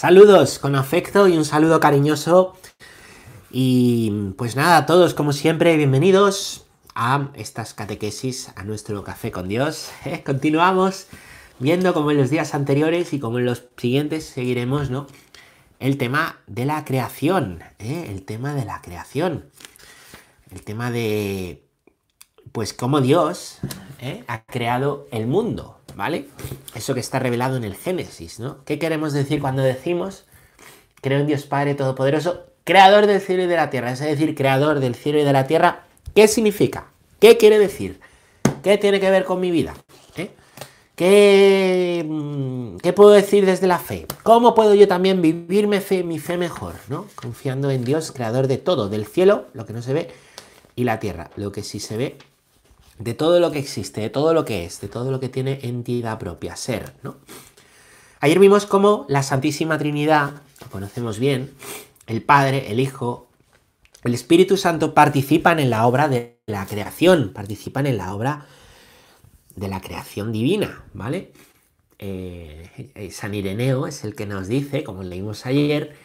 [0.00, 2.56] Saludos con afecto y un saludo cariñoso.
[3.50, 9.46] Y pues nada, a todos como siempre, bienvenidos a estas catequesis, a nuestro café con
[9.46, 9.90] Dios.
[10.24, 11.08] Continuamos
[11.58, 15.06] viendo como en los días anteriores y como en los siguientes seguiremos, ¿no?
[15.80, 18.06] El tema de la creación, ¿eh?
[18.08, 19.50] el tema de la creación,
[20.50, 21.62] el tema de,
[22.52, 23.58] pues cómo Dios
[23.98, 24.24] ¿eh?
[24.28, 26.28] ha creado el mundo, ¿vale?
[26.74, 28.64] Eso que está revelado en el Génesis, ¿no?
[28.64, 30.24] ¿Qué queremos decir cuando decimos,
[31.02, 33.92] creo en Dios Padre Todopoderoso, creador del cielo y de la tierra?
[33.92, 35.82] Es decir, creador del cielo y de la tierra,
[36.14, 36.86] ¿qué significa?
[37.18, 38.00] ¿Qué quiere decir?
[38.62, 39.74] ¿Qué tiene que ver con mi vida?
[40.16, 40.30] ¿Eh?
[40.96, 44.06] ¿Qué, mm, ¿Qué, puedo decir desde la fe?
[44.22, 46.76] ¿Cómo puedo yo también vivir mi fe, mi fe mejor?
[46.88, 47.08] ¿no?
[47.14, 50.08] Confiando en Dios, creador de todo, del cielo, lo que no se ve,
[50.76, 52.16] y la tierra, lo que sí se ve
[53.00, 55.60] de todo lo que existe, de todo lo que es, de todo lo que tiene
[55.62, 57.16] entidad propia, ser, ¿no?
[58.20, 61.50] Ayer vimos cómo la Santísima Trinidad, lo conocemos bien,
[62.06, 63.28] el Padre, el Hijo,
[64.04, 68.46] el Espíritu Santo participan en la obra de la creación, participan en la obra
[69.56, 71.32] de la creación divina, ¿vale?
[71.98, 75.96] Eh, eh, San Ireneo es el que nos dice, como leímos ayer,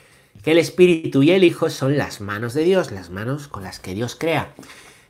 [0.44, 3.80] que el Espíritu y el Hijo son las manos de Dios, las manos con las
[3.80, 4.56] que Dios crea.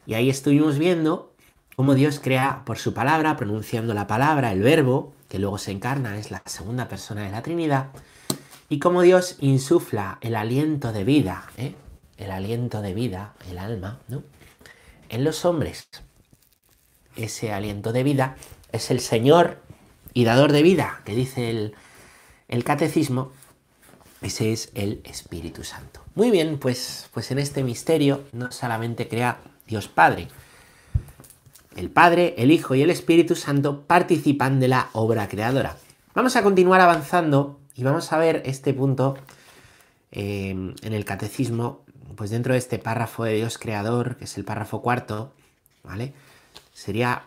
[0.07, 1.34] Y ahí estuvimos viendo
[1.75, 6.17] cómo Dios crea por su palabra, pronunciando la palabra, el verbo, que luego se encarna,
[6.17, 7.87] es la segunda persona de la Trinidad,
[8.69, 11.75] y cómo Dios insufla el aliento de vida, ¿eh?
[12.17, 14.23] el aliento de vida, el alma, ¿no?
[15.09, 15.87] en los hombres.
[17.15, 18.35] Ese aliento de vida
[18.71, 19.59] es el Señor
[20.13, 21.75] y dador de vida, que dice el,
[22.47, 23.31] el catecismo,
[24.21, 26.01] ese es el Espíritu Santo.
[26.15, 30.29] Muy bien, pues, pues en este misterio no solamente crea Dios Padre,
[31.75, 35.77] el Padre, el Hijo y el Espíritu Santo participan de la obra creadora.
[36.13, 39.17] Vamos a continuar avanzando y vamos a ver este punto
[40.11, 41.83] eh, en el catecismo,
[42.15, 45.33] pues dentro de este párrafo de Dios creador, que es el párrafo cuarto,
[45.83, 46.13] ¿vale?
[46.73, 47.23] Sería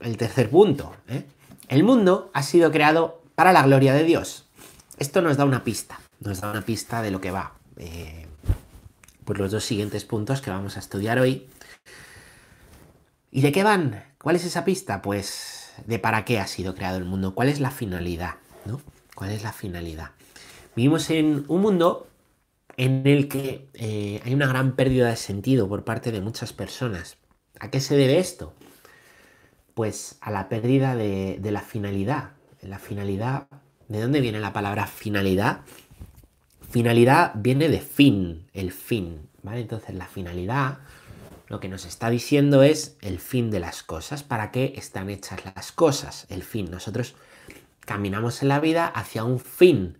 [0.00, 0.92] el tercer punto.
[1.08, 1.24] ¿eh?
[1.68, 4.46] El mundo ha sido creado para la gloria de Dios.
[4.98, 7.52] Esto nos da una pista, nos da una pista de lo que va.
[7.76, 8.26] Eh,
[9.24, 11.46] por los dos siguientes puntos que vamos a estudiar hoy
[13.30, 14.04] ¿Y de qué van?
[14.22, 15.02] ¿Cuál es esa pista?
[15.02, 18.80] Pues de para qué ha sido creado el mundo, cuál es la finalidad, ¿no?
[19.14, 20.10] ¿Cuál es la finalidad?
[20.74, 22.08] Vivimos en un mundo
[22.76, 27.18] en el que eh, hay una gran pérdida de sentido por parte de muchas personas.
[27.60, 28.54] ¿A qué se debe esto?
[29.74, 32.30] Pues a la pérdida de, de la finalidad.
[32.62, 33.46] La finalidad,
[33.88, 35.60] ¿de dónde viene la palabra finalidad?
[36.70, 39.60] Finalidad viene de fin, el fin, ¿vale?
[39.60, 40.78] Entonces la finalidad
[41.48, 45.40] lo que nos está diciendo es el fin de las cosas, para qué están hechas
[45.44, 46.70] las cosas, el fin.
[46.70, 47.14] Nosotros
[47.80, 49.96] caminamos en la vida hacia un fin.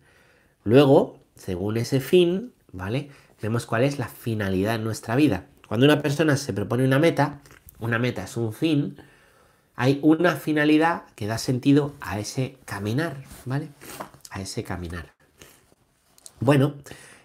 [0.63, 3.09] Luego, según ese fin, ¿vale?
[3.41, 5.47] Vemos cuál es la finalidad en nuestra vida.
[5.67, 7.41] Cuando una persona se propone una meta,
[7.79, 8.97] una meta es un fin,
[9.75, 13.69] hay una finalidad que da sentido a ese caminar, ¿vale?
[14.29, 15.13] A ese caminar.
[16.39, 16.75] Bueno,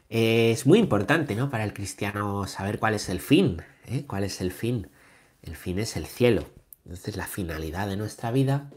[0.08, 1.50] es muy importante, ¿no?
[1.50, 4.04] Para el cristiano saber cuál es el fin, ¿eh?
[4.06, 4.88] ¿Cuál es el fin?
[5.42, 6.44] El fin es el cielo.
[6.84, 8.70] Entonces la finalidad de nuestra vida.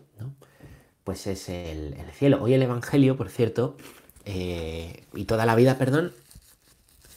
[1.04, 2.42] Pues es el, cielo.
[2.42, 3.78] Hoy el Evangelio, por cierto,
[4.26, 6.14] eh, y toda la vida, perdón,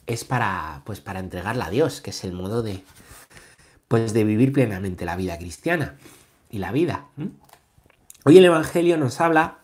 [0.06, 2.84] es para, pues para entregarla a Dios, que es el modo de,
[3.88, 5.96] pues de vivir plenamente la vida cristiana
[6.50, 7.06] y la vida.
[8.24, 9.58] Hoy el Evangelio nos habla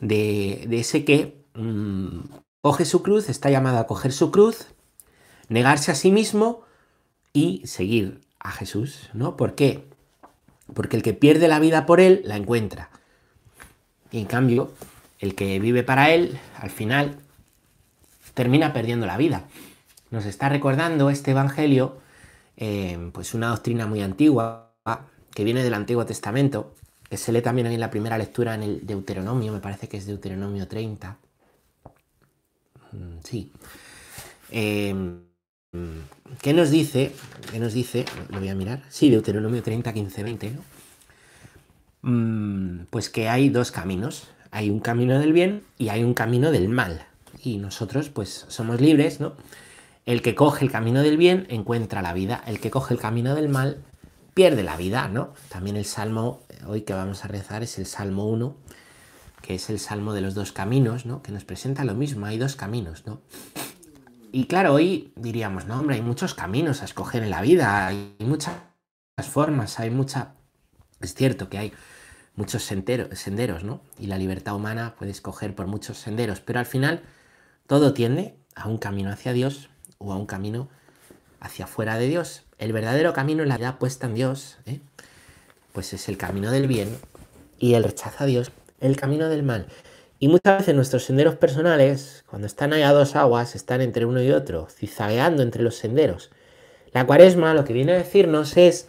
[0.00, 2.20] de, ese que mm,
[2.60, 4.66] coge su cruz, está llamado a coger su cruz,
[5.48, 6.62] negarse a sí mismo,
[7.32, 9.36] y seguir a Jesús, ¿no?
[9.36, 9.84] ¿Por qué?
[10.74, 12.90] Porque el que pierde la vida por Él la encuentra.
[14.10, 14.72] Y en cambio,
[15.18, 17.18] el que vive para Él, al final,
[18.34, 19.44] termina perdiendo la vida.
[20.10, 21.98] Nos está recordando este Evangelio,
[22.56, 24.72] eh, pues una doctrina muy antigua,
[25.34, 26.74] que viene del Antiguo Testamento,
[27.08, 30.06] que se lee también en la primera lectura en el Deuteronomio, me parece que es
[30.06, 31.16] Deuteronomio 30.
[32.92, 33.52] Mm, sí.
[34.50, 34.94] Eh,
[36.42, 37.12] ¿Qué nos dice?
[37.50, 38.04] ¿Qué nos dice?
[38.28, 38.82] Lo voy a mirar.
[38.90, 40.52] Sí, Deuteronomio 30, 15, 20.
[42.90, 44.28] pues que hay dos caminos.
[44.50, 47.06] Hay un camino del bien y hay un camino del mal.
[47.42, 49.32] Y nosotros, pues, somos libres, ¿no?
[50.04, 52.42] El que coge el camino del bien encuentra la vida.
[52.46, 53.78] El que coge el camino del mal
[54.34, 55.32] pierde la vida, ¿no?
[55.48, 58.54] También el salmo, hoy que vamos a rezar, es el salmo 1,
[59.40, 61.22] que es el salmo de los dos caminos, ¿no?
[61.22, 62.26] Que nos presenta lo mismo.
[62.26, 63.22] Hay dos caminos, ¿no?
[64.34, 68.16] Y claro, hoy diríamos, no, hombre, hay muchos caminos a escoger en la vida, hay
[68.20, 68.56] muchas
[69.30, 70.32] formas, hay mucha...
[71.02, 71.72] Es cierto que hay
[72.34, 73.82] muchos senderos, ¿no?
[73.98, 77.02] Y la libertad humana puede escoger por muchos senderos, pero al final
[77.66, 79.68] todo tiende a un camino hacia Dios
[79.98, 80.70] o a un camino
[81.40, 82.44] hacia fuera de Dios.
[82.56, 84.80] El verdadero camino la vida puesta en Dios, ¿eh?
[85.74, 86.96] pues es el camino del bien
[87.58, 88.50] y el rechazo a Dios,
[88.80, 89.66] el camino del mal.
[90.22, 94.22] Y muchas veces nuestros senderos personales, cuando están ahí a dos aguas, están entre uno
[94.22, 96.30] y otro, cizagueando entre los senderos.
[96.92, 98.86] La cuaresma lo que viene a decirnos es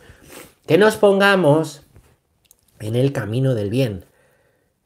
[0.67, 1.81] que nos pongamos
[2.79, 4.05] en el camino del bien.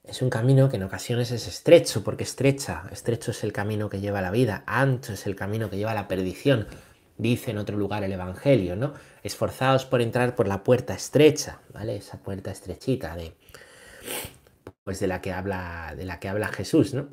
[0.06, 4.00] Es un camino que en ocasiones es estrecho, porque estrecha, estrecho es el camino que
[4.00, 6.68] lleva a la vida, ancho es el camino que lleva a la perdición,
[7.18, 8.94] dice en otro lugar el Evangelio, ¿no?
[9.22, 11.98] Esforzados por entrar por la puerta estrecha, ¿vale?
[11.98, 13.34] Esa puerta estrechita de,
[14.88, 17.10] pues de la que habla, de la que habla Jesús, ¿no?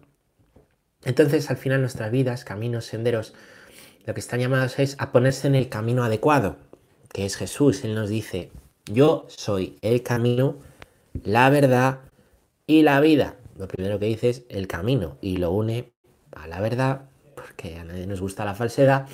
[1.02, 3.34] Entonces, al final, nuestras vidas, caminos, senderos,
[4.06, 6.56] lo que están llamados es a ponerse en el camino adecuado,
[7.12, 7.82] que es Jesús.
[7.82, 8.52] Él nos dice,
[8.84, 10.60] yo soy el camino,
[11.24, 11.98] la verdad
[12.64, 13.38] y la vida.
[13.56, 15.92] Lo primero que dice es el camino y lo une
[16.30, 19.08] a la verdad, porque a nadie nos gusta la falsedad,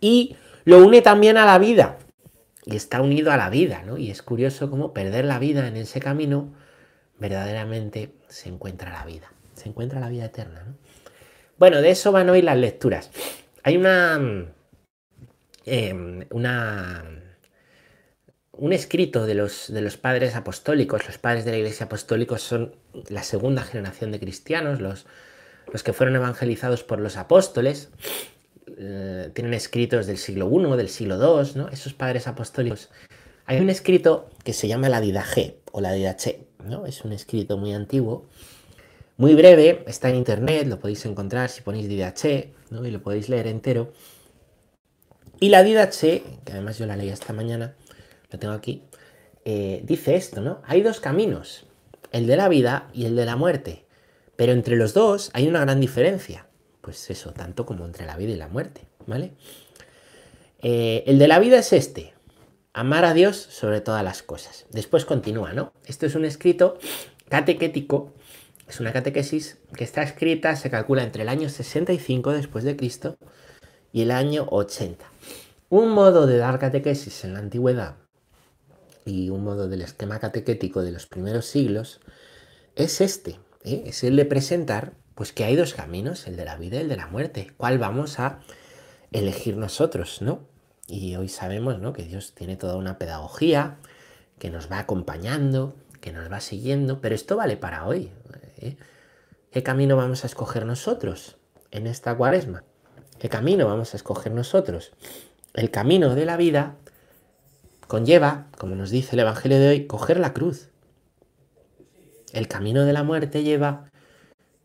[0.00, 1.98] y lo une también a la vida.
[2.64, 3.98] Y está unido a la vida, ¿no?
[3.98, 6.58] Y es curioso cómo perder la vida en ese camino
[7.20, 10.64] verdaderamente se encuentra la vida, se encuentra la vida eterna.
[11.58, 13.10] Bueno, de eso van hoy las lecturas.
[13.62, 14.18] Hay una,
[15.66, 17.04] em, una
[18.52, 22.76] un escrito de los, de los padres apostólicos, los padres de la iglesia apostólicos son
[23.08, 25.06] la segunda generación de cristianos, los,
[25.72, 27.88] los que fueron evangelizados por los apóstoles,
[28.76, 31.68] eh, tienen escritos del siglo I, del siglo II, ¿no?
[31.68, 32.90] esos padres apostólicos.
[33.46, 36.86] Hay un escrito que se llama la Didache o la Didache, ¿no?
[36.86, 38.26] Es un escrito muy antiguo,
[39.16, 42.86] muy breve, está en internet, lo podéis encontrar si ponéis Didache, ¿no?
[42.86, 43.92] Y lo podéis leer entero.
[45.40, 47.74] Y la Didache, que además yo la leí esta mañana,
[48.30, 48.82] lo tengo aquí,
[49.44, 50.62] eh, dice esto, ¿no?
[50.64, 51.66] Hay dos caminos,
[52.12, 53.84] el de la vida y el de la muerte,
[54.36, 56.46] pero entre los dos hay una gran diferencia.
[56.80, 59.32] Pues eso, tanto como entre la vida y la muerte, ¿vale?
[60.62, 62.14] Eh, el de la vida es este,
[62.72, 64.66] amar a Dios sobre todas las cosas.
[64.70, 65.72] Después continúa, ¿no?
[65.86, 66.78] Esto es un escrito
[67.28, 68.12] catequético,
[68.68, 73.16] es una catequesis que está escrita, se calcula entre el año 65 después de Cristo
[73.92, 75.04] y el año 80.
[75.68, 77.96] Un modo de dar catequesis en la antigüedad
[79.04, 82.00] y un modo del esquema catequético de los primeros siglos
[82.76, 83.84] es este, ¿eh?
[83.86, 86.88] es el de presentar pues que hay dos caminos, el de la vida y el
[86.88, 87.52] de la muerte.
[87.56, 88.40] ¿Cuál vamos a
[89.12, 90.49] elegir nosotros, no?
[90.90, 91.92] Y hoy sabemos, ¿no?
[91.92, 93.76] Que Dios tiene toda una pedagogía
[94.40, 98.10] que nos va acompañando, que nos va siguiendo, pero esto vale para hoy.
[98.58, 98.76] ¿eh?
[99.52, 101.36] ¿Qué camino vamos a escoger nosotros
[101.70, 102.64] en esta cuaresma?
[103.20, 104.90] ¿Qué camino vamos a escoger nosotros?
[105.54, 106.74] El camino de la vida
[107.86, 110.70] conlleva, como nos dice el Evangelio de hoy, coger la cruz.
[112.32, 113.90] El camino de la muerte lleva,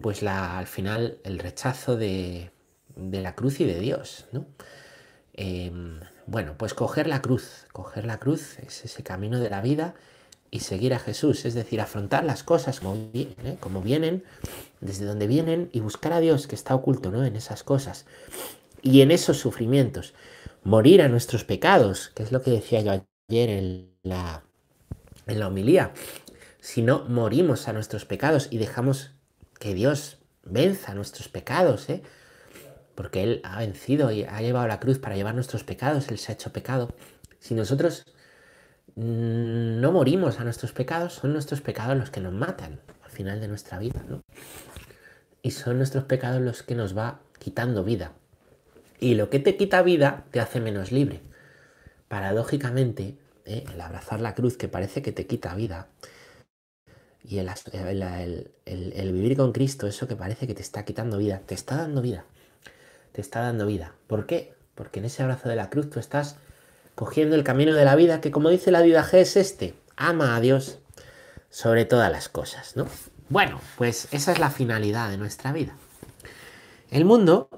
[0.01, 2.49] pues la, al final, el rechazo de,
[2.95, 4.47] la cruz y de Dios, ¿no?
[5.33, 9.95] Em, bueno, pues coger la cruz, coger la cruz es ese camino de la vida
[10.49, 13.57] y seguir a Jesús, es decir, afrontar las cosas como, vienen, ¿eh?
[13.59, 14.23] como vienen,
[14.79, 17.25] desde donde vienen y buscar a Dios que está oculto ¿no?
[17.25, 18.05] en esas cosas
[18.81, 20.13] y en esos sufrimientos.
[20.63, 24.43] Morir a nuestros pecados, que es lo que decía yo ayer en la,
[25.27, 25.93] en la homilía.
[26.59, 29.11] Si no morimos a nuestros pecados y dejamos
[29.59, 32.01] que Dios venza nuestros pecados, ¿eh?
[32.95, 36.31] Porque Él ha vencido y ha llevado la cruz para llevar nuestros pecados, Él se
[36.31, 36.93] ha hecho pecado.
[37.39, 38.05] Si nosotros
[38.95, 43.47] no morimos a nuestros pecados, son nuestros pecados los que nos matan al final de
[43.47, 44.21] nuestra vida, ¿no?
[45.41, 48.13] Y son nuestros pecados los que nos va quitando vida.
[48.99, 51.21] Y lo que te quita vida te hace menos libre
[52.07, 53.65] paradójicamente, ¿eh?
[53.73, 55.89] el abrazar la cruz que parece que te quita vida,
[57.27, 61.75] y el, vivir con Cristo, eso que parece que te está quitando vida, te está
[61.77, 62.25] dando vida.
[63.15, 63.93] Te está dando vida.
[64.07, 64.53] ¿Por qué?
[64.75, 66.35] Porque en ese abrazo de la cruz tú estás
[66.95, 70.41] cogiendo el camino de la vida, que como dice la G es este, ama a
[70.41, 70.79] Dios
[71.49, 72.87] sobre todas las cosas, ¿no?
[73.29, 75.77] Bueno, pues esa es la finalidad de nuestra vida.
[76.91, 77.49] El mundo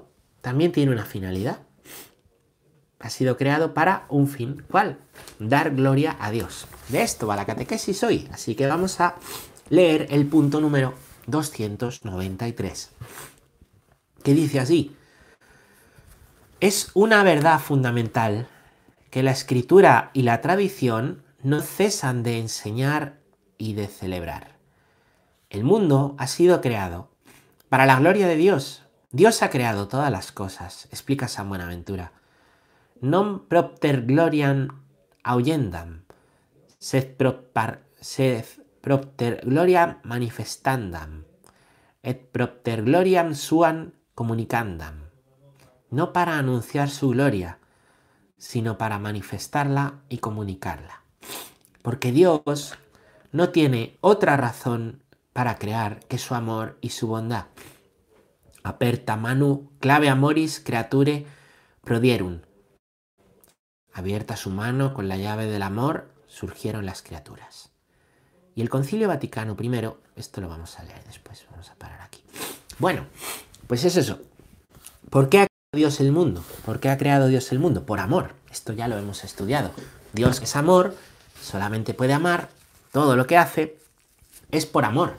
[0.42, 1.58] también tiene una finalidad
[3.00, 4.64] ha sido creado para un fin.
[4.70, 4.98] ¿Cuál?
[5.40, 6.68] Dar gloria a Dios.
[6.90, 8.28] De esto va la catequesis hoy.
[8.32, 9.16] Así que vamos a
[9.70, 10.94] leer el punto número
[11.28, 12.90] 293.
[14.24, 14.97] Que dice así.
[16.60, 18.48] Es una verdad fundamental
[19.12, 23.20] que la escritura y la tradición no cesan de enseñar
[23.58, 24.58] y de celebrar.
[25.50, 27.10] El mundo ha sido creado
[27.70, 28.84] para la gloria de Dios.
[29.12, 32.12] Dios ha creado todas las cosas, explica San Buenaventura
[33.02, 34.68] non propter gloriam
[35.24, 36.02] ahuyendam,
[36.80, 37.18] sed,
[38.02, 38.46] sed
[38.82, 41.26] propter gloriam manifestandam,
[42.02, 45.07] et propter gloriam suam comunicandam,
[45.90, 47.60] no para anunciar su gloria,
[48.38, 51.02] sino para manifestarla y comunicarla.
[51.82, 52.76] Porque Dios
[53.32, 55.02] no tiene otra razón
[55.34, 57.46] para crear que su amor y su bondad.
[58.64, 61.26] Aperta manu clave amoris creature
[61.84, 62.42] prodierum.
[63.94, 67.72] Abierta su mano con la llave del amor, surgieron las criaturas.
[68.56, 72.24] Y el Concilio Vaticano I, esto lo vamos a leer después, vamos a parar aquí.
[72.80, 73.06] Bueno,
[73.68, 74.20] pues es eso.
[75.10, 76.46] ¿Por qué Dios el mundo?
[76.66, 77.86] ¿Por qué ha creado Dios el mundo?
[77.86, 78.32] Por amor.
[78.50, 79.72] Esto ya lo hemos estudiado.
[80.14, 80.96] Dios es amor,
[81.44, 82.48] solamente puede amar,
[82.94, 83.78] todo lo que hace
[84.50, 85.18] es por amor.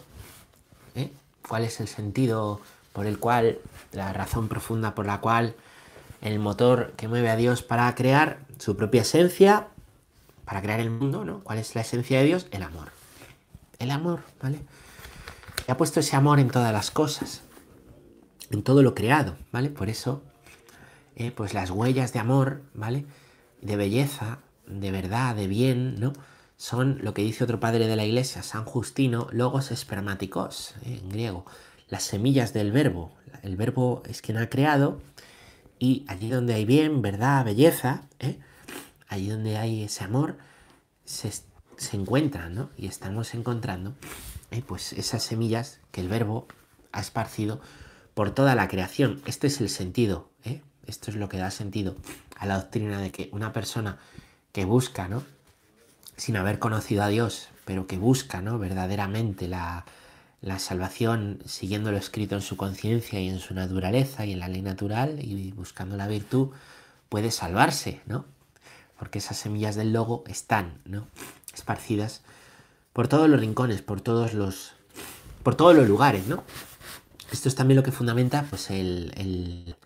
[0.94, 1.12] ¿Eh?
[1.46, 2.62] ¿Cuál es el sentido
[2.94, 3.58] por el cual,
[3.92, 5.54] la razón profunda por la cual
[6.22, 9.68] el motor que mueve a Dios para crear su propia esencia,
[10.46, 11.40] para crear el mundo, ¿no?
[11.44, 12.46] ¿Cuál es la esencia de Dios?
[12.52, 12.88] El amor.
[13.78, 14.60] El amor, ¿vale?
[15.66, 17.42] Y ha puesto ese amor en todas las cosas,
[18.50, 19.68] en todo lo creado, ¿vale?
[19.68, 20.22] Por eso,
[21.18, 23.04] eh, pues las huellas de amor, ¿vale?
[23.60, 26.12] De belleza, de verdad, de bien, ¿no?
[26.56, 31.00] Son lo que dice otro padre de la iglesia, San Justino, logos espermáticos, ¿eh?
[31.02, 31.44] en griego,
[31.88, 33.12] las semillas del verbo.
[33.42, 35.00] El verbo es quien ha creado
[35.80, 38.38] y allí donde hay bien, verdad, belleza, ¿eh?
[39.08, 40.38] allí donde hay ese amor,
[41.04, 41.32] se,
[41.92, 42.70] encuentran, ¿no?
[42.76, 43.94] Y estamos encontrando
[44.66, 46.46] pues esas semillas que el verbo
[46.92, 47.60] ha esparcido
[48.14, 49.20] por toda la creación.
[49.26, 50.30] Este es el sentido.
[50.88, 51.96] Esto es lo que da sentido
[52.36, 53.98] a la doctrina de que una persona
[54.52, 55.22] que busca, ¿no?
[56.16, 58.58] Sin haber conocido a Dios, pero que busca, ¿no?
[58.58, 59.84] Verdaderamente la,
[60.40, 64.48] la salvación siguiendo lo escrito en su conciencia y en su naturaleza y en la
[64.48, 66.50] ley natural y buscando la virtud,
[67.08, 68.24] puede salvarse, ¿no?
[68.98, 71.06] Porque esas semillas del logo están, ¿no?
[71.54, 72.22] Esparcidas
[72.92, 74.72] por todos los rincones, por todos los,
[75.42, 76.42] por todos los lugares, ¿no?
[77.30, 79.76] Esto es también lo que fundamenta, pues, el, el,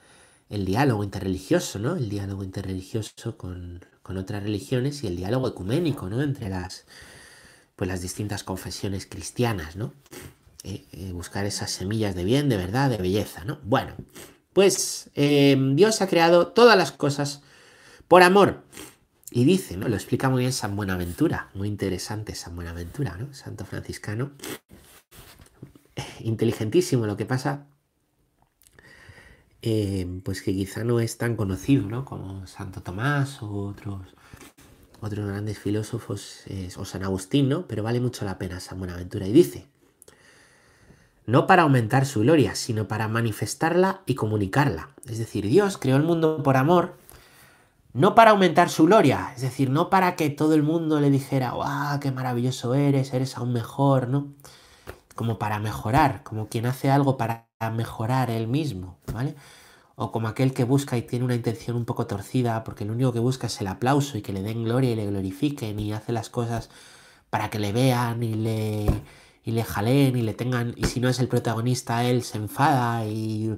[0.52, 1.96] el diálogo interreligioso, ¿no?
[1.96, 6.20] El diálogo interreligioso con, con otras religiones y el diálogo ecuménico, ¿no?
[6.20, 6.84] Entre las,
[7.74, 9.94] pues, las distintas confesiones cristianas, ¿no?
[10.62, 13.60] Eh, eh, buscar esas semillas de bien, de verdad, de belleza, ¿no?
[13.64, 13.94] Bueno,
[14.52, 17.40] pues eh, Dios ha creado todas las cosas
[18.06, 18.62] por amor.
[19.30, 19.88] Y dice, ¿no?
[19.88, 23.32] Lo explica muy bien San Buenaventura, muy interesante San Buenaventura, ¿no?
[23.32, 24.32] Santo franciscano.
[26.20, 27.66] Inteligentísimo, lo que pasa,
[30.24, 32.04] pues que quizá no es tan conocido, ¿no?
[32.04, 34.00] Como Santo Tomás o otros,
[35.00, 36.44] otros grandes filósofos,
[36.76, 37.66] o San Agustín, ¿no?
[37.68, 39.26] Pero vale mucho la pena San Buenaventura.
[39.26, 39.66] Y dice,
[41.26, 44.90] no para aumentar su gloria, sino para manifestarla y comunicarla.
[45.08, 46.94] Es decir, Dios creó el mundo por amor,
[47.92, 51.52] no para aumentar su gloria, es decir, no para que todo el mundo le dijera,
[51.52, 54.08] ¡guau, qué maravilloso eres, eres aún mejor!
[54.08, 54.32] ¿no?
[55.14, 59.34] Como para mejorar, como quien hace algo para mejorar él mismo, ¿vale?
[59.94, 63.12] O como aquel que busca y tiene una intención un poco torcida, porque lo único
[63.12, 66.12] que busca es el aplauso y que le den gloria y le glorifiquen y hace
[66.12, 66.70] las cosas
[67.30, 68.86] para que le vean y le
[69.44, 73.04] y le jalen y le tengan, y si no es el protagonista, él se enfada
[73.06, 73.56] y...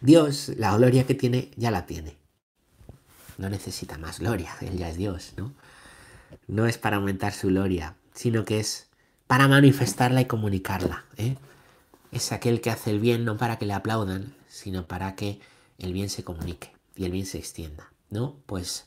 [0.00, 2.16] Dios, la gloria que tiene, ya la tiene.
[3.38, 5.52] No necesita más gloria, él ya es Dios, ¿no?
[6.46, 8.88] No es para aumentar su gloria, sino que es
[9.26, 11.04] para manifestarla y comunicarla.
[11.16, 11.36] ¿eh?
[12.12, 15.40] Es aquel que hace el bien no para que le aplaudan, sino para que
[15.78, 18.36] el bien se comunique y el bien se extienda, ¿no?
[18.46, 18.86] Pues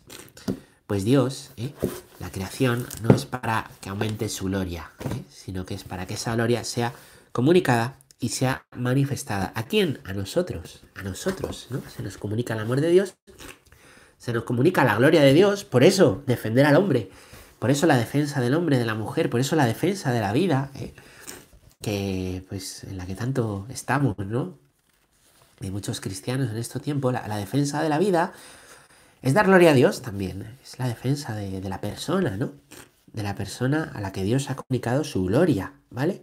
[0.88, 1.74] pues Dios, ¿eh?
[2.20, 5.22] la creación, no es para que aumente su gloria, ¿eh?
[5.30, 6.94] sino que es para que esa gloria sea
[7.34, 9.52] comunicada y sea manifestada.
[9.54, 10.00] ¿A quién?
[10.06, 11.82] A nosotros, a nosotros, ¿no?
[11.94, 13.16] Se nos comunica el amor de Dios,
[14.18, 17.12] se nos comunica la gloria de Dios, por eso defender al hombre,
[17.60, 20.34] por eso la defensa del hombre, de la mujer, por eso la defensa de la
[20.34, 20.94] vida, ¿eh?
[21.82, 24.58] que pues en la que tanto estamos, ¿no?
[25.60, 28.34] De muchos cristianos en este tiempo, la defensa de la vida
[29.22, 32.52] es dar gloria a Dios también, es la defensa de, la persona, ¿no?
[33.08, 36.22] De la persona a la que Dios ha comunicado su gloria, ¿vale?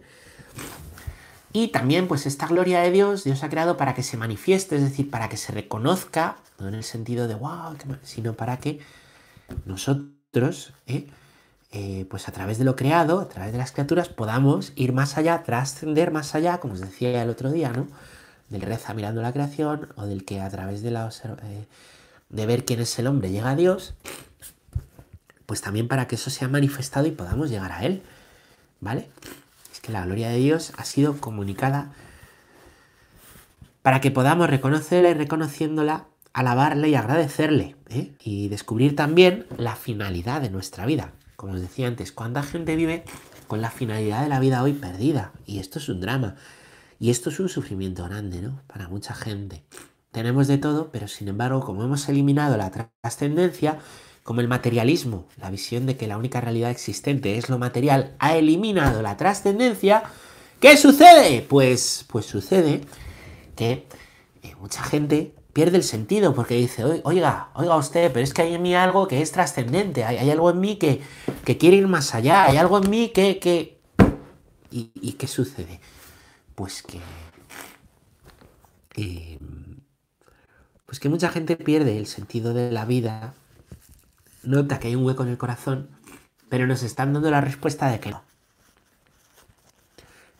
[1.51, 4.81] Y también, pues esta gloria de Dios, Dios ha creado para que se manifieste, es
[4.81, 8.79] decir, para que se reconozca, no en el sentido de wow, sino para que
[9.65, 11.07] nosotros, ¿eh?
[11.77, 15.17] Eh, pues a través de lo creado, a través de las criaturas, podamos ir más
[15.17, 17.85] allá, trascender más allá, como os decía el otro día, ¿no?
[18.47, 21.65] Del reza mirando la creación o del que a través de la eh,
[22.29, 23.93] de ver quién es el hombre llega a Dios,
[25.45, 28.03] pues también para que eso sea manifestado y podamos llegar a Él.
[28.79, 29.09] ¿Vale?
[29.73, 31.91] Es que la gloria de Dios ha sido comunicada
[33.81, 37.75] para que podamos reconocerla y reconociéndola, alabarle y agradecerle.
[37.89, 38.13] ¿eh?
[38.23, 41.11] Y descubrir también la finalidad de nuestra vida.
[41.35, 43.03] Como os decía antes, ¿cuánta gente vive
[43.47, 45.33] con la finalidad de la vida hoy perdida?
[45.45, 46.35] Y esto es un drama.
[46.99, 48.61] Y esto es un sufrimiento grande, ¿no?
[48.67, 49.63] Para mucha gente.
[50.11, 52.71] Tenemos de todo, pero sin embargo, como hemos eliminado la
[53.03, 53.79] trascendencia,
[54.23, 58.35] como el materialismo, la visión de que la única realidad existente es lo material, ha
[58.37, 60.03] eliminado la trascendencia,
[60.59, 61.41] ¿qué sucede?
[61.41, 62.81] Pues, pues sucede
[63.55, 63.85] que
[64.41, 68.55] eh, mucha gente pierde el sentido porque dice, oiga, oiga usted, pero es que hay
[68.55, 71.01] en mí algo que es trascendente, hay, algo en mí que,
[71.45, 73.39] quiere ir más allá, hay algo en mí que...
[73.39, 73.79] que...
[74.69, 75.79] ¿Y, qué sucede?
[76.55, 76.99] Pues que...
[78.97, 79.39] Eh,
[80.85, 83.33] pues que mucha gente pierde el sentido de la vida
[84.43, 85.87] nota que hay un hueco en el corazón,
[86.49, 88.23] pero nos están dando la respuesta de que no.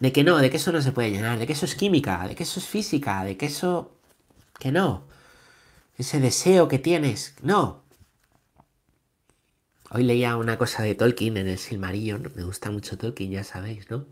[0.02, 2.28] De que no, de que eso no se puede llenar, de que eso es química,
[2.28, 3.95] de que eso es física, de que eso...
[4.60, 5.04] que no.
[5.98, 7.84] Ese deseo que tienes, no.
[9.90, 13.90] Hoy leía una cosa de Tolkien en el Silmarillion, me gusta mucho Tolkien, ya sabéis,
[13.90, 14.06] ¿no?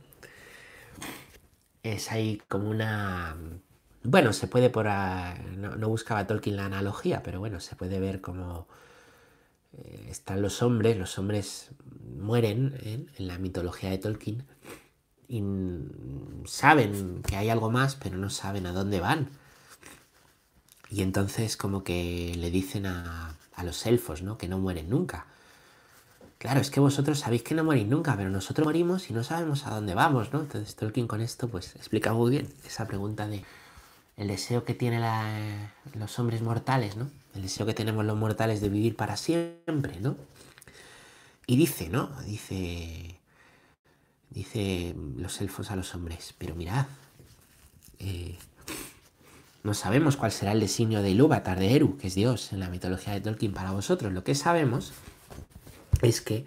[1.81, 3.35] Es ahí como una...
[4.03, 4.85] Bueno, se puede por...
[4.85, 8.67] No, no buscaba Tolkien la analogía, pero bueno, se puede ver como
[9.77, 11.71] eh, están los hombres, los hombres
[12.17, 13.05] mueren ¿eh?
[13.17, 14.45] en la mitología de Tolkien
[15.27, 15.43] y
[16.45, 19.29] saben que hay algo más, pero no saben a dónde van.
[20.93, 24.37] Y entonces como que le dicen a, a los elfos, ¿no?
[24.37, 25.25] Que no mueren nunca.
[26.43, 29.65] Claro, es que vosotros sabéis que no morís nunca, pero nosotros morimos y no sabemos
[29.65, 30.41] a dónde vamos, ¿no?
[30.41, 33.45] Entonces Tolkien con esto pues explica muy bien esa pregunta de
[34.17, 35.03] el deseo que tienen
[35.95, 37.09] los hombres mortales, ¿no?
[37.33, 40.17] El deseo que tenemos los mortales de vivir para siempre, ¿no?
[41.47, 42.09] Y dice, ¿no?
[42.23, 43.19] Dice,
[44.29, 46.87] dice los elfos a los hombres, pero mirad,
[47.99, 48.37] eh,
[49.63, 52.69] no sabemos cuál será el designio de Ilúvatar, de Eru, que es Dios en la
[52.69, 54.11] mitología de Tolkien para vosotros.
[54.11, 54.91] Lo que sabemos
[56.01, 56.45] es que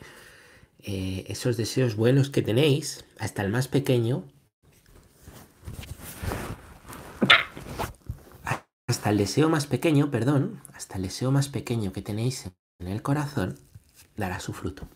[0.80, 4.25] eh, esos deseos buenos que tenéis, hasta el más pequeño,
[8.87, 13.00] hasta el deseo más pequeño, perdón, hasta el deseo más pequeño que tenéis en el
[13.00, 13.58] corazón,
[14.17, 14.86] dará su fruto.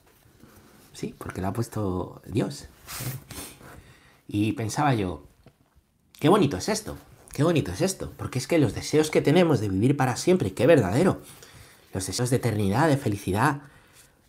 [0.92, 2.68] Sí, porque lo ha puesto Dios.
[4.28, 5.24] Y pensaba yo,
[6.20, 6.98] qué bonito es esto,
[7.40, 10.52] qué bonito es esto, porque es que los deseos que tenemos de vivir para siempre,
[10.52, 11.22] qué verdadero,
[11.94, 13.62] los deseos de eternidad, de felicidad,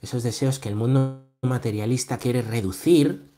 [0.02, 3.30] esos deseos que el mundo materialista quiere reducir,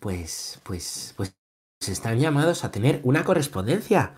[0.00, 1.34] pues, pues, pues
[1.86, 4.12] están llamados a tener una correspondencia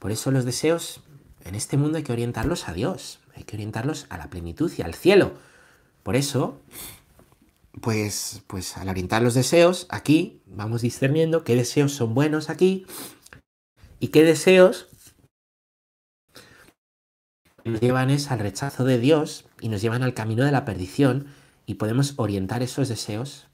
[0.00, 1.00] por eso los deseos
[1.44, 4.82] en este mundo hay que orientarlos a Dios, hay que orientarlos a la plenitud y
[4.82, 5.34] al cielo.
[6.02, 6.58] Por eso,
[7.80, 12.86] pues, pues al orientar los deseos, aquí vamos discerniendo qué deseos son buenos aquí
[14.00, 14.88] y qué deseos
[17.64, 21.26] nos llevan es al rechazo de Dios y nos llevan al camino de la perdición
[21.66, 23.46] y podemos orientar esos deseos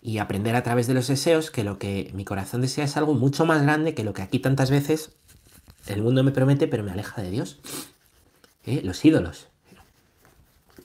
[0.00, 3.14] y aprender a través de los deseos que lo que mi corazón desea es algo
[3.14, 5.10] mucho más grande que lo que aquí tantas veces
[5.86, 7.60] el mundo me promete, pero me aleja de Dios.
[8.64, 8.80] ¿Eh?
[8.82, 9.48] Los ídolos.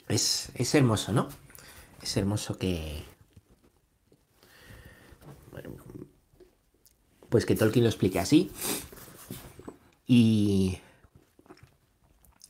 [0.08, 1.30] Es, es, hermoso, ¿no?
[2.02, 3.04] Es hermoso que...
[7.32, 8.52] pues que Tolkien lo explique así.
[10.06, 10.80] Y,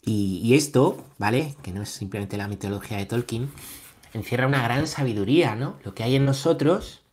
[0.04, 1.56] y, esto, ¿vale?
[1.62, 3.52] Que no es simplemente la mitología de Tolkien,
[4.14, 5.78] encierra una gran sabiduría, ¿no?
[5.84, 7.04] Lo que hay en nosotros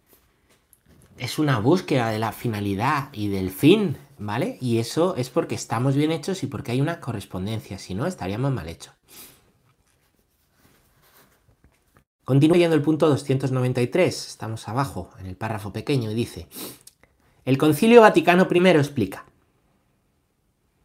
[1.18, 4.56] es una búsqueda de la finalidad y del fin, ¿vale?
[4.62, 8.50] Y eso es porque estamos bien hechos y porque hay una correspondencia, si no, estaríamos
[8.50, 8.94] mal hechos.
[12.24, 16.48] Continúa yendo el punto 293, estamos abajo, en el párrafo pequeño, y dice,
[17.44, 19.24] el Concilio Vaticano I explica,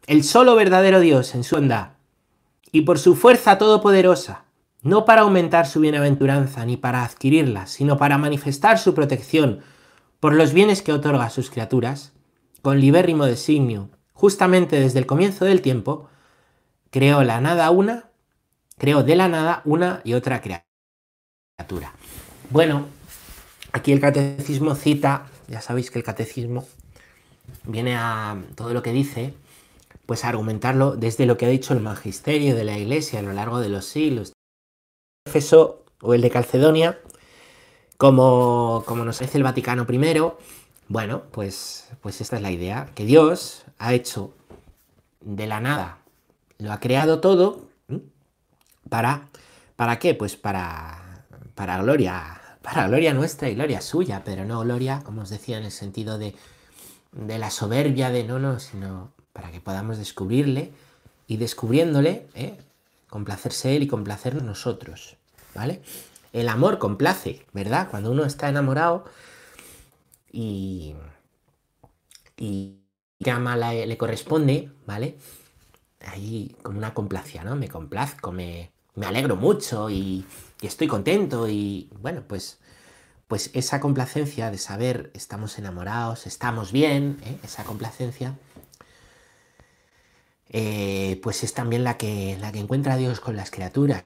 [0.06, 1.96] el solo verdadero Dios en su onda
[2.72, 4.44] y por su fuerza todopoderosa,
[4.82, 9.60] no para aumentar su bienaventuranza ni para adquirirla, sino para manifestar su protección
[10.20, 12.12] por los bienes que otorga a sus criaturas,
[12.62, 16.08] con libérrimo designio, justamente desde el comienzo del tiempo,
[16.90, 18.10] creó la nada una,
[18.78, 21.92] creó de la nada una y otra criatura.
[22.50, 22.86] Bueno,
[23.72, 26.66] aquí el catecismo cita, ya sabéis que el catecismo
[27.64, 29.34] viene a todo lo que dice,
[30.06, 33.32] pues a argumentarlo desde lo que ha dicho el magisterio de la iglesia a lo
[33.32, 34.32] largo de los siglos,
[35.26, 36.98] Éfeso o el de Calcedonia,
[37.96, 40.22] como, como nos dice el Vaticano I,
[40.88, 44.34] bueno, pues, pues esta es la idea, que Dios ha hecho
[45.20, 45.98] de la nada,
[46.58, 47.68] lo ha creado todo,
[48.90, 49.28] ¿para,
[49.76, 50.14] ¿para qué?
[50.14, 55.28] Pues para, para gloria, para gloria nuestra y gloria suya, pero no gloria, como os
[55.28, 56.34] decía, en el sentido de,
[57.12, 60.72] de la soberbia de no, no, sino para que podamos descubrirle
[61.26, 62.56] y descubriéndole, ¿eh?
[63.10, 65.18] complacerse él y complacernos nosotros,
[65.54, 65.82] ¿vale?
[66.32, 67.88] El amor complace, ¿verdad?
[67.90, 69.04] Cuando uno está enamorado
[70.32, 70.94] y,
[72.38, 72.78] y
[73.22, 75.18] que ama le corresponde, ¿vale?
[76.00, 77.56] Ahí con una complacia, ¿no?
[77.56, 80.24] Me complazco, me, me alegro mucho y,
[80.62, 82.58] estoy contento y bueno, pues,
[83.26, 87.38] pues esa complacencia de saber estamos enamorados, estamos bien, ¿eh?
[87.42, 88.38] esa complacencia,
[90.48, 94.04] eh, pues es también la que, la que encuentra Dios con las criaturas,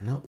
[0.00, 0.24] ¿no?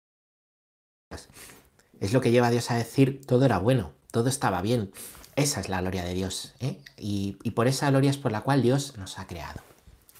[2.00, 4.92] Es lo que lleva a Dios a decir, todo era bueno, todo estaba bien.
[5.36, 6.82] Esa es la gloria de Dios, ¿eh?
[6.98, 9.60] y, y por esa gloria es por la cual Dios nos ha creado.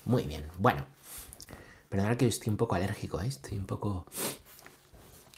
[0.04, 0.86] Muy bien, bueno.
[1.88, 3.26] Perdonad que estoy un poco alérgico, ¿eh?
[3.26, 4.06] estoy un poco...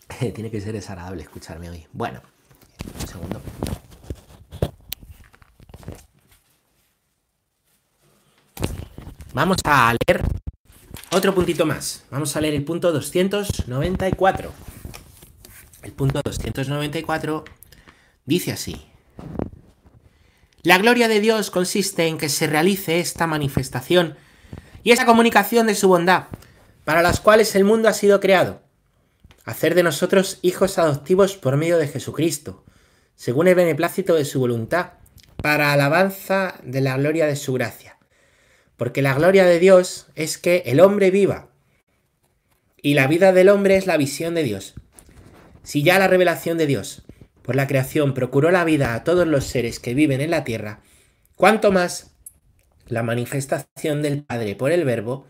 [0.34, 1.86] Tiene que ser desagradable escucharme hoy.
[1.92, 2.20] Bueno,
[3.00, 3.40] un segundo.
[9.32, 10.22] Vamos a leer
[11.10, 12.04] otro puntito más.
[12.10, 14.52] Vamos a leer el punto 294.
[15.82, 17.44] El punto 294
[18.24, 18.86] dice así.
[20.62, 24.16] La gloria de Dios consiste en que se realice esta manifestación
[24.82, 26.24] y esa comunicación de su bondad
[26.84, 28.62] para las cuales el mundo ha sido creado,
[29.44, 32.64] hacer de nosotros hijos adoptivos por medio de Jesucristo,
[33.14, 34.92] según el beneplácito de su voluntad,
[35.36, 37.98] para alabanza de la gloria de su gracia.
[38.76, 41.48] Porque la gloria de Dios es que el hombre viva,
[42.84, 44.74] y la vida del hombre es la visión de Dios.
[45.62, 47.02] Si ya la revelación de Dios
[47.42, 50.80] por la creación procuró la vida a todos los seres que viven en la tierra,
[51.36, 52.14] cuánto más
[52.86, 55.26] la manifestación del Padre por el Verbo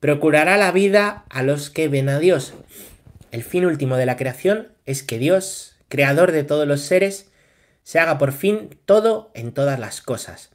[0.00, 2.54] procurará la vida a los que ven a Dios.
[3.30, 7.30] El fin último de la creación es que Dios, creador de todos los seres,
[7.84, 10.50] se haga por fin todo en todas las cosas,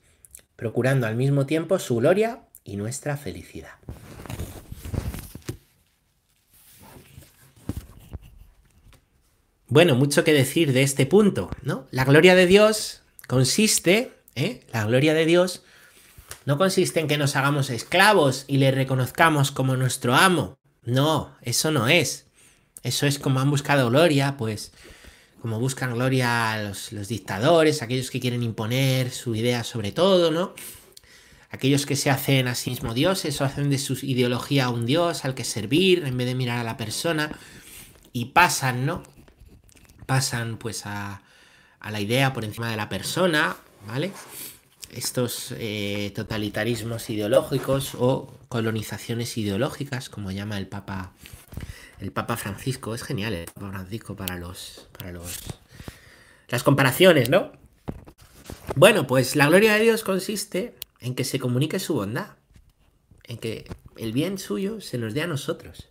[0.55, 3.73] procurando al mismo tiempo su gloria y nuestra felicidad.
[9.67, 11.88] Bueno, mucho que decir de este punto, ¿no?
[11.91, 14.61] La gloria de Dios consiste, ¿eh?
[14.71, 15.63] La gloria de Dios
[16.45, 20.57] no consiste en que nos hagamos esclavos y le reconozcamos como nuestro amo.
[20.83, 22.24] No, eso no es.
[22.86, 24.71] Eso es como han buscado gloria, pues
[25.41, 30.54] como buscan gloria los, los dictadores, aquellos que quieren imponer su idea sobre todo, ¿no?
[31.50, 35.26] Aquellos que se hacen a sí mismo dioses o hacen de su ideología un dios
[35.26, 37.32] al que servir en vez de mirar a la persona
[38.13, 39.02] y pasan, ¿no?
[40.06, 41.24] Pasan pues a,
[41.80, 43.56] a la idea por encima de la persona,
[43.88, 44.12] ¿vale?
[44.91, 51.12] estos eh, totalitarismos ideológicos o colonizaciones ideológicas, como llama el Papa
[51.99, 52.95] el Papa Francisco.
[52.95, 55.39] Es genial el Papa Francisco para los para los
[56.49, 57.51] las comparaciones, ¿no?
[58.75, 62.31] Bueno, pues la gloria de Dios consiste en que se comunique su bondad,
[63.23, 65.89] en que el bien suyo se nos dé a nosotros.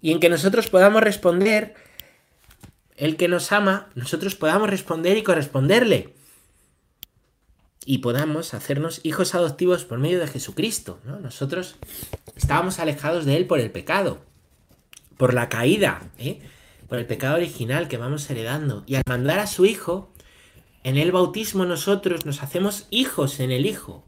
[0.00, 1.74] Y en que nosotros podamos responder,
[2.96, 6.14] el que nos ama, nosotros podamos responder y corresponderle
[7.84, 11.00] y podamos hacernos hijos adoptivos por medio de Jesucristo.
[11.04, 11.76] Nosotros
[12.36, 14.20] estábamos alejados de Él por el pecado,
[15.18, 16.40] por la caída, ¿eh?
[16.88, 18.84] por el pecado original que vamos heredando.
[18.86, 20.10] Y al mandar a su Hijo,
[20.84, 24.06] en el bautismo nosotros nos hacemos hijos en el Hijo.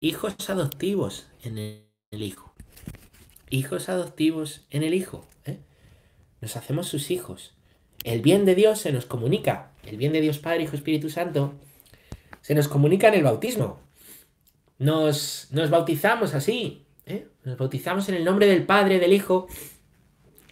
[0.00, 2.54] Hijos adoptivos en el Hijo.
[3.48, 5.26] Hijos adoptivos en el Hijo.
[5.46, 5.58] ¿eh?
[6.40, 7.54] Nos hacemos sus hijos.
[8.04, 9.72] El bien de Dios se nos comunica.
[9.84, 11.54] El bien de Dios Padre, Hijo, Espíritu Santo
[12.42, 13.80] se nos comunica en el bautismo.
[14.78, 16.86] Nos, nos bautizamos así.
[17.06, 17.26] ¿eh?
[17.44, 19.48] Nos bautizamos en el nombre del Padre, del Hijo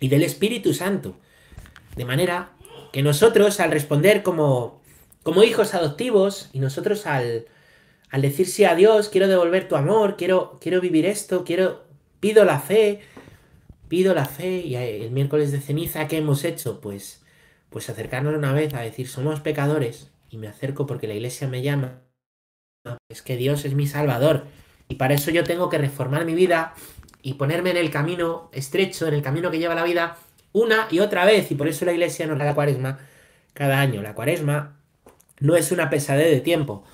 [0.01, 1.17] y del Espíritu Santo.
[1.97, 2.53] De manera
[2.93, 4.81] que nosotros al responder como,
[5.23, 7.47] como hijos adoptivos y nosotros al,
[8.11, 11.85] al decir sí a Dios, quiero devolver tu amor, quiero, quiero vivir esto, quiero,
[12.21, 13.01] pido la fe,
[13.89, 16.81] pido la fe y el miércoles de ceniza, ¿qué hemos hecho?
[16.81, 17.23] Pues,
[17.71, 21.63] pues acercarnos una vez a decir somos pecadores, y me acerco porque la iglesia me
[21.63, 22.03] llama,
[23.09, 24.45] es que Dios es mi salvador
[24.89, 26.75] y para eso yo tengo que reformar mi vida
[27.23, 30.17] y ponerme en el camino estrecho, en el camino que lleva la vida,
[30.53, 32.99] una y otra vez y por eso la iglesia nos da la cuaresma
[33.53, 34.03] cada año.
[34.03, 34.77] La cuaresma
[35.41, 36.85] no es una pesadez de tiempo.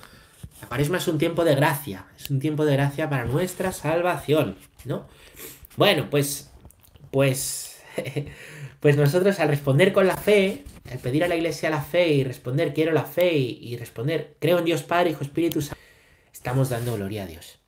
[0.61, 4.57] La cuaresma es un tiempo de gracia, es un tiempo de gracia para nuestra salvación,
[4.85, 5.07] ¿no?
[5.75, 6.49] Bueno, pues,
[7.11, 7.81] pues,
[8.79, 12.23] pues nosotros al responder con la fe, al pedir a la iglesia la fe y
[12.23, 15.81] responder quiero la fe y, responder creo en Dios Padre, Hijo, Espíritu Santo,
[16.31, 17.59] estamos dando gloria a Dios.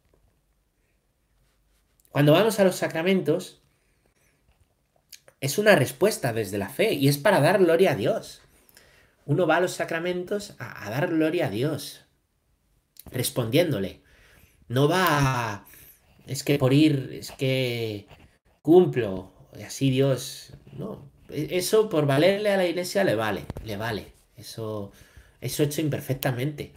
[2.09, 3.61] Cuando vamos a los sacramentos,
[5.39, 8.41] es una respuesta desde la fe y es para dar gloria a Dios.
[9.25, 12.05] Uno va a los sacramentos a, dar gloria a Dios,
[13.11, 14.01] respondiéndole.
[14.67, 15.67] No va a,
[16.25, 18.07] es que por ir, es que
[18.61, 23.77] cumplo, y así Dios, no, e-, eso por valerle a la iglesia le vale, le
[23.77, 24.13] vale.
[24.37, 24.91] Eso
[25.41, 26.71] eso hecho imperfectamente.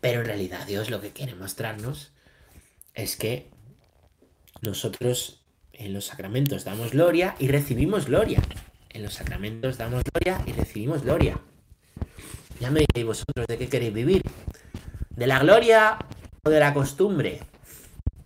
[0.00, 2.12] Pero en realidad Dios lo que quiere mostrarnos
[2.94, 3.50] es que
[4.62, 5.40] nosotros
[5.72, 8.42] en los sacramentos damos gloria y recibimos gloria.
[8.90, 11.38] En los sacramentos damos gloria y recibimos gloria.
[12.60, 14.22] Ya me diréis vosotros de qué queréis vivir.
[15.10, 15.98] ¿De la gloria
[16.44, 17.40] o de la costumbre?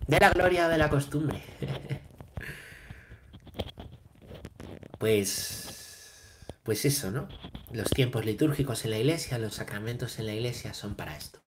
[0.07, 1.43] De la gloria o de la costumbre.
[4.97, 6.13] pues,
[6.63, 7.27] pues eso, ¿no?
[7.71, 11.39] Los tiempos litúrgicos en la iglesia, los sacramentos en la iglesia son para esto.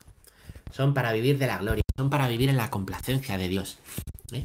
[0.71, 3.79] Son para vivir de la gloria, son para vivir en la complacencia de Dios.
[4.33, 4.45] ¿eh?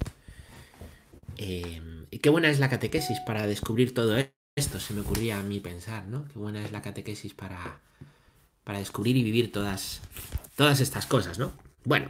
[1.42, 4.18] Eh, y qué buena es la catequesis para descubrir todo
[4.58, 6.26] esto, se me ocurría a mí pensar, ¿no?
[6.28, 7.80] Qué buena es la catequesis para,
[8.66, 10.02] para descubrir y vivir todas,
[10.58, 11.54] todas estas cosas, ¿no?
[11.86, 12.10] Bueno,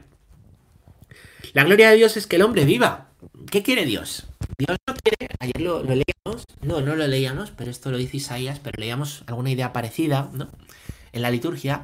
[1.54, 3.10] la gloria de Dios es que el hombre viva.
[3.52, 4.26] ¿Qué quiere Dios?
[4.58, 8.60] Dios no quiere, ayer lo, leíamos, no, no lo leíamos, pero esto lo dice Isaías,
[8.60, 10.50] pero leíamos alguna idea parecida, ¿no?
[11.12, 11.84] En la liturgia.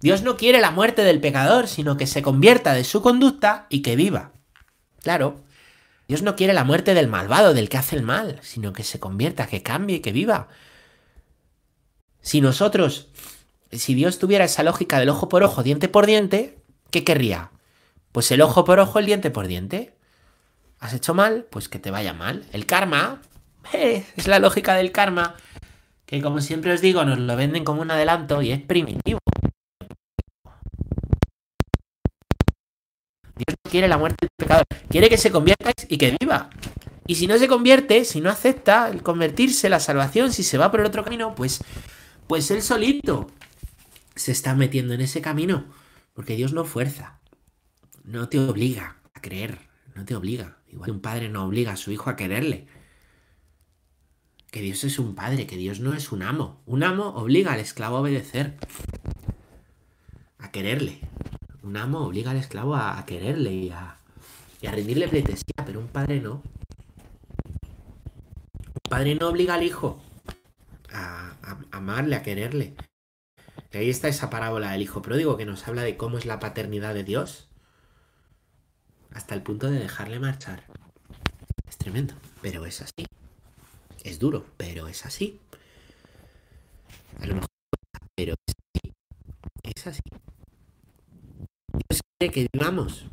[0.00, 3.82] Dios no quiere la muerte del pecador, sino que se convierta de su conducta y
[3.82, 4.30] que viva.
[5.02, 5.40] Claro,
[6.08, 9.00] Dios no quiere la muerte del malvado, del que hace el mal, sino que se
[9.00, 10.48] convierta, que cambie, que viva.
[12.20, 13.08] Si nosotros,
[13.72, 16.58] si Dios tuviera esa lógica del ojo por ojo, diente por diente,
[16.90, 17.50] ¿qué querría?
[18.12, 19.94] Pues el ojo por ojo, el diente por diente.
[20.78, 21.46] ¿Has hecho mal?
[21.50, 22.44] Pues que te vaya mal.
[22.52, 23.20] El karma,
[23.72, 25.36] eh, es la lógica del karma,
[26.04, 29.18] que como siempre os digo, nos lo venden como un adelanto y es primitivo.
[33.36, 36.50] Dios no quiere la muerte del pecador, quiere que se convierta y que viva.
[37.06, 40.70] Y si no se convierte, si no acepta el convertirse, la salvación, si se va
[40.70, 41.62] por el otro camino, pues,
[42.26, 43.30] pues él solito
[44.16, 45.66] se está metiendo en ese camino.
[46.14, 47.20] Porque Dios no fuerza,
[48.04, 49.58] no te obliga a creer,
[49.94, 50.56] no te obliga.
[50.68, 52.66] Igual un padre no obliga a su hijo a quererle.
[54.50, 56.62] Que Dios es un padre, que Dios no es un amo.
[56.64, 58.56] Un amo obliga al esclavo a obedecer,
[60.38, 61.00] a quererle.
[61.66, 63.98] Un amo obliga al esclavo a, quererle y a,
[64.62, 66.40] rendirle pleitesía, pero un padre no.
[68.54, 70.00] Un padre no obliga al hijo
[70.92, 71.34] a,
[71.72, 72.76] amarle, a quererle.
[73.72, 76.38] Y ahí está esa parábola del hijo pródigo que nos habla de cómo es la
[76.38, 77.48] paternidad de Dios.
[79.12, 80.62] Hasta el punto de dejarle marchar.
[81.68, 83.06] Es tremendo, pero es así.
[84.04, 85.40] Es duro, pero es así.
[87.20, 87.50] A lo mejor,
[88.14, 88.92] pero es así.
[89.64, 90.25] Es así.
[91.88, 93.06] Dios quiere que vivamos.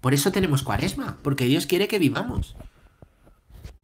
[0.00, 2.56] Por eso tenemos cuaresma, porque Dios quiere que vivamos.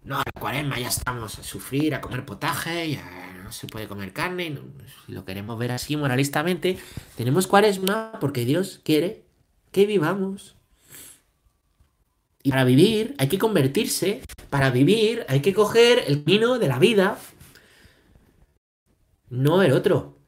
[0.02, 4.12] No, la cuaresma ya estamos a sufrir, a comer potaje, ya no se puede comer
[4.12, 4.58] carne.
[5.06, 6.78] si lo queremos ver así moralistamente,
[7.16, 9.24] tenemos cuaresma porque Dios quiere
[9.72, 10.56] que vivamos.
[12.42, 16.78] Y para vivir hay que convertirse, para vivir hay que coger el camino de la
[16.78, 17.18] vida,
[19.28, 20.19] no el otro.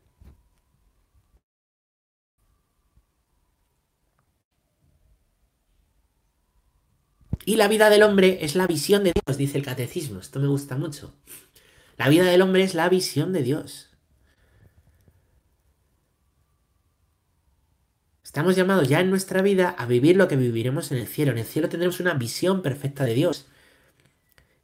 [7.44, 10.20] Y la vida del hombre es la visión de Dios, dice el catecismo.
[10.20, 11.14] Esto me gusta mucho.
[11.96, 13.90] La vida del hombre es la visión de Dios.
[18.22, 21.32] Estamos llamados ya en nuestra vida a vivir lo que viviremos en el cielo.
[21.32, 23.46] En el cielo tendremos una visión perfecta de Dios,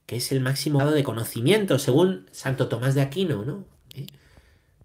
[0.06, 3.66] que es el máximo grado de conocimiento, según Santo Tomás de Aquino, ¿no?
[3.94, 4.06] ¿Eh?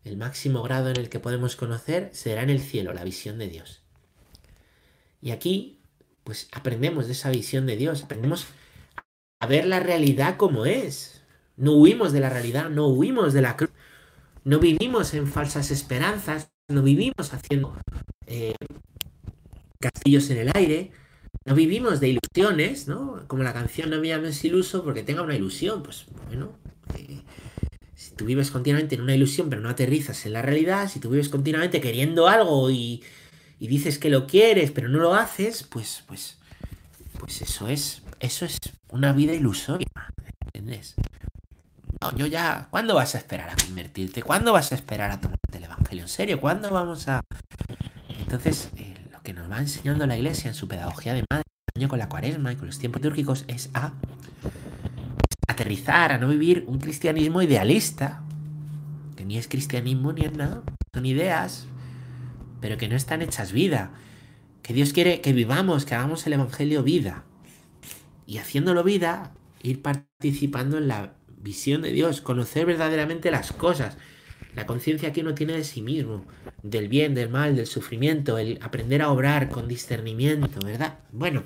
[0.04, 3.48] El máximo grado en el que podemos conocer será en el cielo, la visión de
[3.48, 3.82] Dios.
[5.22, 5.80] Y aquí
[6.24, 8.48] pues aprendemos de esa visión de Dios, aprendemos
[9.40, 11.22] a ver la realidad como es.
[11.56, 13.72] No huimos de la realidad, no huimos de la cruz,
[14.44, 17.78] no vivimos en falsas esperanzas, no vivimos haciendo
[18.26, 18.56] eh,
[19.80, 20.92] castillos en el aire,
[21.46, 23.26] no vivimos de ilusiones, ¿no?
[23.28, 26.58] Como la canción No me llames iluso porque tenga una ilusión, pues bueno,
[26.98, 27.22] eh,
[27.96, 31.10] si tú vives continuamente en una ilusión pero no aterrizas en la realidad, si tú
[31.10, 33.04] vives continuamente queriendo algo y,
[33.64, 36.38] y dices que lo quieres, pero no lo haces, pues, pues,
[37.18, 38.58] pues eso es, eso es
[38.90, 39.88] una vida ilusoria,
[40.48, 40.96] ¿entiendes?
[42.02, 44.22] No, yo ya, ¿cuándo vas a esperar a convertirte?
[44.22, 46.42] ¿Cuándo vas a esperar a tomarte el Evangelio en serio?
[46.42, 47.22] ¿Cuándo vamos a...?
[48.20, 51.44] Entonces, eh, lo que nos va enseñando la Iglesia en su pedagogía de madre,
[51.88, 53.94] con la cuaresma y con los tiempos litúrgicos, es a
[55.48, 58.24] aterrizar, a no vivir un cristianismo idealista,
[59.16, 61.66] que ni es cristianismo ni es nada, son ideas,
[62.64, 63.92] pero que no están hechas vida.
[64.62, 67.26] Que Dios quiere que vivamos, que hagamos el Evangelio vida.
[68.26, 73.98] Y haciéndolo vida, ir participando en la visión de Dios, conocer verdaderamente las cosas.
[74.56, 76.24] La conciencia que uno tiene de sí mismo,
[76.62, 81.00] del bien, del mal, del sufrimiento, el aprender a obrar con discernimiento, ¿verdad?
[81.12, 81.44] Bueno,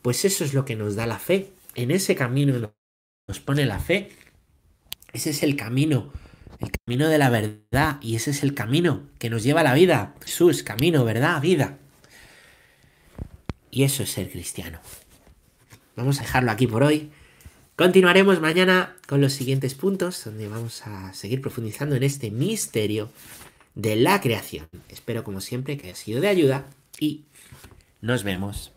[0.00, 1.52] pues eso es lo que nos da la fe.
[1.74, 2.72] En ese camino
[3.28, 4.08] nos pone la fe.
[5.12, 6.10] Ese es el camino
[6.60, 9.74] el camino de la verdad, y ese es el camino que nos lleva a la
[9.74, 10.14] vida.
[10.24, 11.78] Jesús, camino, verdad, vida.
[13.70, 14.80] Y eso es ser cristiano.
[15.96, 17.10] Vamos a dejarlo aquí por hoy.
[17.76, 23.10] Continuaremos mañana con los siguientes puntos, donde vamos a seguir profundizando en este misterio
[23.74, 24.68] de la creación.
[24.88, 26.66] Espero, como siempre, que haya sido de ayuda
[26.98, 27.24] y
[28.02, 28.72] nos vemos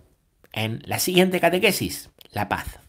[0.54, 2.10] en la siguiente catequesis.
[2.32, 2.83] La paz.